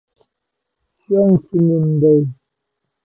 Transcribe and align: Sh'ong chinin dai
Sh'ong 1.01 1.33
chinin 1.45 1.85
dai 2.01 2.21